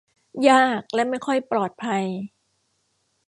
[0.49, 2.03] ยากและไม่ค่อยปลอดภัย